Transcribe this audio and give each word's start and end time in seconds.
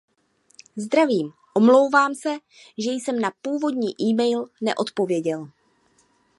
Zdravím, 0.77 1.31
omlouvám 1.55 2.15
se, 2.15 2.33
že 2.77 2.91
jsem 2.91 3.19
na 3.19 3.31
původní 3.41 3.87
email 4.11 4.45
neodpověděl. 4.61 5.47